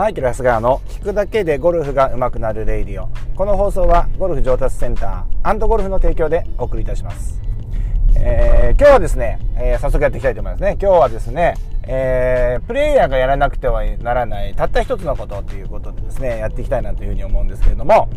[0.00, 3.10] マイケル・ハスガーの聞くだけでゴルフが上手くなる radio。
[3.36, 7.38] この放送はゴルフ上達センターゴルフの提供でお送りいたします、
[8.16, 10.78] えー、今日はですね、えー、早速やっていきたいと思いますね。
[10.80, 18.08] 今日はですね、えー、プレイヤーがやらなくてはならないたった一つのことということでですねやっていきたいなというふうに思うんですけれども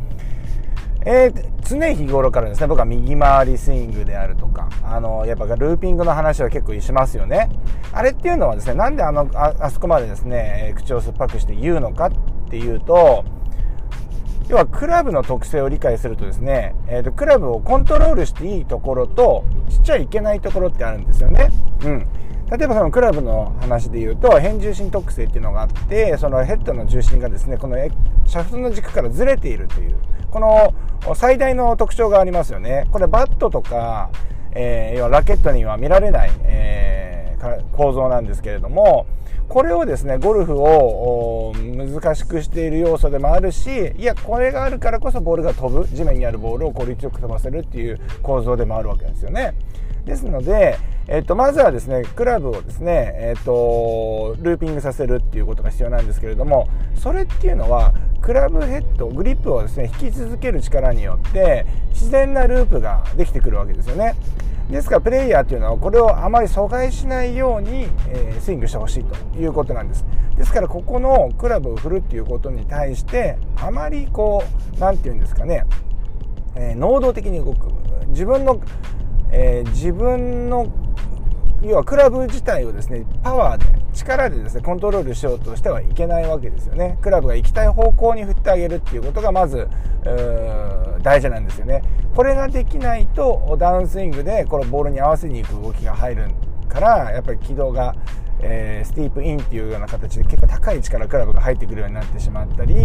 [1.06, 7.50] えー、常日頃からですね、僕は右回りスイングであるとか、あの、やっぱルーピングの話は結構しますよね。
[7.92, 12.12] あれっていうのはですね、なんであの、ああそこまでですね、口を酸っぱくして言うのかっ
[12.50, 13.26] ていうと、
[14.50, 21.50] 要はクラブの特性を理解するとですね、えーと、クラブをコントロールしていいところとしちゃいけないところってあるんですよね。
[21.84, 22.08] うん。
[22.52, 29.96] 例えばそのクラブの話で言うと変重心特性っていうのがあってそのヘッドの重心がですねこのシャフトの軸からずれているという
[30.34, 30.74] この
[31.14, 34.10] 最大の特徴がありますよねこれバットとか、
[34.54, 39.06] えー、要はラケットには見られない、えー、構造なんですけれども
[39.48, 49.54] これをですねゴルフを難しくしている要素でもあるしいやこれがあるからこそボールが飛ぶ地面にあるボールを効率よく飛ばせるっていう構造でもあるわけですよね。
[50.06, 64.16] ですので、えっと、まずはですねクラブをですね、えっと、ルーピングさせるっていうことが必要なんですけれどもそれっていうのはクラブヘッドグリップをですね引き続ける力によって自然なループができてくるわけですよね。
[64.70, 70.06] ですからプレイヤーっていうのはこれをあまり阻害しないように、えー、スイングしてほしいということなんです。
[70.38, 74.42] ですからここのクラブを振るっていうことに対してあまりこ
[74.76, 75.66] う何て言うんですかね、
[76.56, 77.68] えー、能動的に動く。
[78.08, 78.62] 自分の
[79.34, 80.72] えー、自分の
[81.64, 86.98] 要はクラブ自体をですねパワーで力でですねコントロールしようとしてはいけないわけですよね。
[87.02, 89.68] クラブが行きたい方向に振ってあげるっていうことがまず
[91.02, 91.82] 大事なんですよね。
[92.14, 96.28] これができないとダウンスイングでこのボールに合わせにいく動きが入る
[96.68, 97.96] からやっぱり軌道が、
[98.42, 102.76] えー、スティープインっていうような形で結構高い位置からクラブが入ってくるようになってしまったり、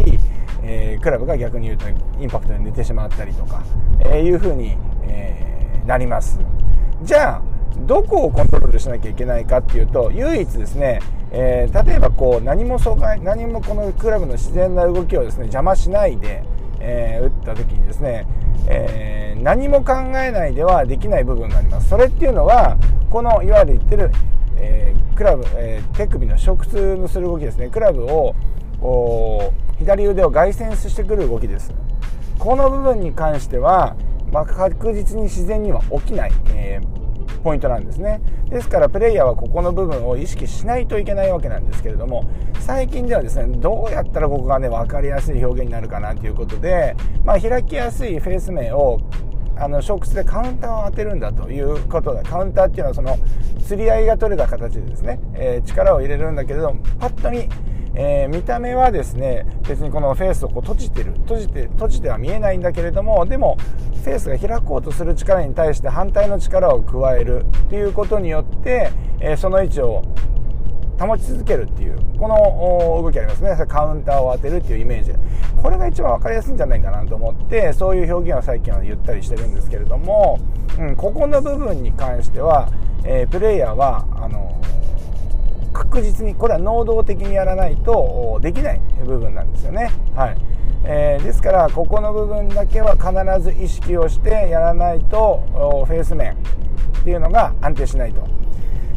[0.62, 3.64] えー、クラブが逆に言うとインパクトで寝てしまったりとか、
[4.00, 5.57] えー、いうふうに、えー
[5.88, 6.38] なります。
[7.02, 7.42] じゃあ
[7.86, 11.00] どこをコントロールしなきゃいけないかっていうと唯一ですね、
[11.30, 16.42] えー、例えばこう何も阻害何もこのクラブの自然な動きをですね邪魔しないで、
[16.80, 18.26] えー、打った時にですね、
[18.66, 21.88] えー、何も考えないではできない部分があります。
[21.88, 22.76] それっていうのは
[23.08, 24.10] このいわゆる言ってる、
[24.56, 28.34] えクラブ、え手首の触痛のする動きですねクラブを
[28.80, 31.72] こう左腕を外旋してくる動きです。
[32.38, 33.96] この部分に関しては
[34.32, 38.20] まあ、確実に自然には起きない、えー、ポイントなんですね。
[38.50, 42.28] ですからプレイヤーはここの部分を意識しないといけないわけなんですけれども
[42.60, 49.00] 最近ではですねどうやったらここがね分かりやすい表現になるかなということで、まあ、開きやすいフェース面を
[49.56, 53.18] あのショックスでカウンターを当てるんだということでカウンターっていうのはその
[53.66, 57.48] 釣り合いが取れた形でですね、えー、力を入れるんだけれどもパッと見
[58.00, 63.58] えー、見た目はですね別にこのフェースをこう閉じてる閉じて閉じては見えないんだけれどもでも
[64.04, 70.04] フェースが開こうとする力に対して反対の力を加えるっていうことによって、えー、その位置を
[71.00, 73.56] 保ち続けるっていうこの動きありますね。
[73.68, 75.12] カウンターを当てるっていうイメージ。
[75.62, 80.38] これが一番分かりやすいんじゃないかなと思ってそういう表現を最近は言ったりしてるんですけれども、
[80.78, 82.70] うん、ここの部分に関しては、
[83.04, 84.60] えー、プレイヤーはあの
[85.78, 89.92] 確実にこれは能動的にやらないとできない部分なんですよね。
[90.16, 90.36] はい
[90.84, 95.42] えー、ですからここの部分だけは必ず意識をしてやらないと
[95.86, 96.36] フェース面っ
[97.04, 98.26] ていうのが安定しないと。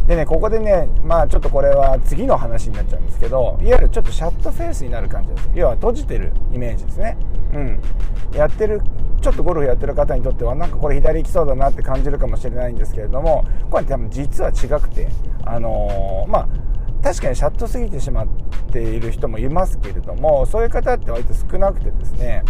[0.07, 7.17] でねここでねまあちょっとこれは次の話になっちゃうんですけどいわゆるちょっとシャットフェースになる感じです要は閉じてるイメージですね
[7.53, 7.79] うん
[8.33, 8.81] やってる
[9.21, 15.07] ちょっとゴルフやってる方にとってはなんかこれ左行きそうだなって感じるかもしれないんですけれどもこれ多分実は違くて
[15.45, 16.70] あのー、まあ
[17.03, 18.28] 確かにシャットすぎてしまっ
[18.72, 22.44] ている人もいますけれどもそういう方って割と少なくてですね。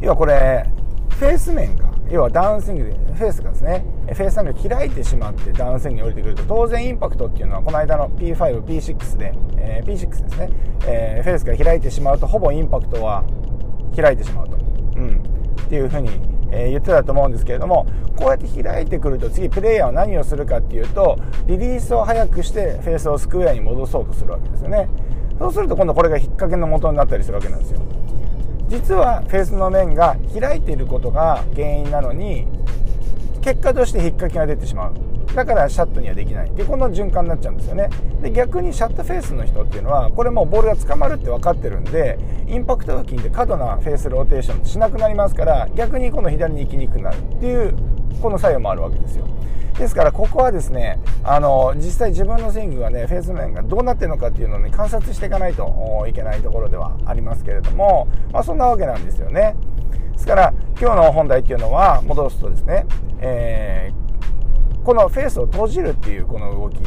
[0.00, 0.66] 要はこれ
[1.10, 10.50] フェース面が要はダウンスイングでフェースがですねフェース面が開いてしまってダウンスイングに降りてくると当然インパクトっていうのはこの間の P5、P6 で、えー、P6 ですね、
[10.86, 13.24] えー、フェースが開いてしまうとほぼインパクトは
[13.94, 14.58] 開いてしまうと、う
[15.00, 15.22] ん、
[15.64, 16.10] っていうふうに
[16.52, 24.88] えー、言ってたと思うんですけれどもこうやって開いてくると次プレイヤーは何をするかっていうとリリースを早くしてフェースをスクエアに戻そうとするわけですよね。
[25.38, 27.80] そうすると今度これが引っ掛けの元になったりするわけなんですよ。
[28.68, 32.46] 実はフェースの面が開いていることが原因なのに
[33.40, 35.11] 結果として引っ掛けが出てしまう。
[35.34, 36.50] だからシャットにはできない。
[36.54, 37.88] でこの循環になっちゃうんですよね。
[38.20, 47.74] で逆にシャットフェースの人っていうのはこれもうボールが捕まるって分かってるんでインパクトが効いて過度なフェースローテーションしなくなりますから逆にこの左に行きにくくなるっていう
[48.20, 49.26] この作用もあるわけですよ。
[49.78, 59.56] ですからここはですねあの実際自分のスイングがねフェース面がどうなってるのかっていうのを、ね、観察していかないといけないところではありますけれども、まあ、そんなわけなんですよね。
[60.12, 62.86] ですから今日の本題っていうのは戻すとですね、
[63.20, 64.01] えー、
[64.84, 66.78] このフェースを閉じるっていうこの動き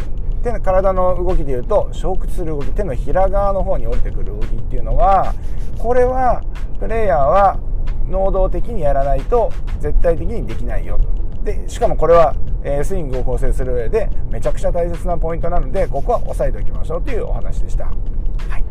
[0.43, 5.33] 手の体の動きでいうと昇屈する動き手のひら側の方に降りてくる動きっていうのは
[5.79, 6.43] これは
[6.79, 7.59] プレイヤーは
[8.07, 12.35] 能動的にやらないと絶対的にできないよとでしかもこれは
[12.83, 17.85] スイングを構成する上でめちゃくちゃ大切なポイントなのでここは押さえておきましょうというお話でした。
[17.85, 18.63] はい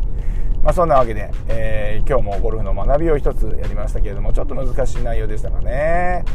[0.61, 6.25] まあ、そんなわけで、えー、今日もゴルフの学びを一つやりましたけれどもちょっと難しい内容でしたかね。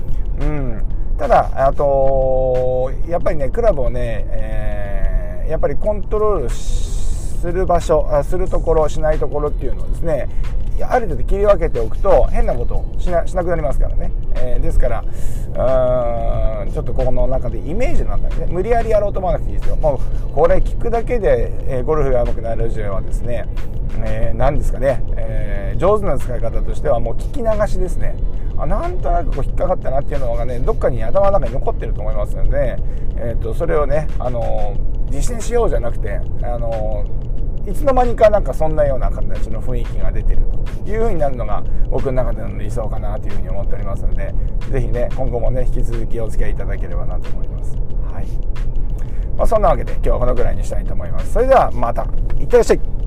[0.40, 0.82] うん、
[1.20, 10.31] ただあとやっぱりねクラブをね、えー、やっぱりコントロールする場所するところしないところっていうのをですね
[10.82, 18.52] ある程度切り分けておくと変なことをしなくなりますからね、えー、ですからうーんちょっとここの中でイメージの中でね。
[18.52, 19.76] 無理やりやろうと思わなくていいですよ。
[19.76, 20.00] も
[20.31, 23.46] うこれ聞くだけで、えー、ゴルフが上手くなるラジオはですね、
[24.05, 28.14] えー、何ですかね、えー、上手な使い方としてはもう聞き流しですね。
[28.62, 32.76] あなんとなくこう引っかかったなっていうのがねどっかに頭の中に残ってると思いますので、
[33.16, 34.76] えーと、それをね、あの
[35.10, 37.04] 実践しようじゃなくて、あの
[37.66, 40.42] いつの間にかなんかそんなような形の雰囲気が出てる
[40.84, 44.34] という風になるのが僕の中での理想かなというふうに思っておりますので
[44.70, 47.76] 是非ね今後もね引き続きお付き合いいただければなと思います。
[48.12, 48.26] はい、
[49.36, 51.32] まあ、そんなわけで今日はこのぐらいにしたいと思います。
[51.32, 52.06] それではまた。
[52.38, 53.00] いってらっしゃい。